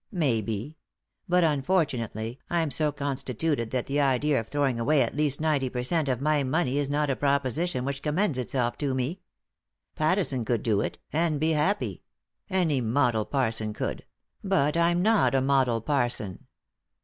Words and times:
Maybe. 0.11 0.77
But, 1.29 1.43
unfortunately, 1.43 2.39
I'm 2.49 2.71
so 2.71 2.91
con 2.91 3.17
stituted 3.17 3.69
that 3.69 3.85
the 3.85 4.01
idea 4.01 4.39
of 4.39 4.47
throwing 4.47 4.79
away 4.79 5.03
at 5.03 5.15
least 5.15 5.39
ninety 5.39 5.69
per 5.69 5.83
cent 5.83 6.09
of 6.09 6.19
my 6.19 6.41
money 6.41 6.79
is 6.79 6.89
not 6.89 7.11
a 7.11 7.15
proposition 7.15 7.85
which 7.85 8.01
commends 8.01 8.39
itself 8.39 8.79
to 8.79 8.95
me. 8.95 9.21
Pattison 9.93 10.43
could 10.43 10.63
do 10.63 10.81
it, 10.81 10.97
and 11.13 11.39
be 11.39 11.51
happy; 11.51 12.01
any 12.49 12.81
model 12.81 13.25
parson 13.25 13.73
could— 13.75 14.03
but 14.53 14.75
I'm 14.75 15.03
not 15.03 15.35
a 15.35 15.39
model 15.41 15.81
parson." 15.81 16.47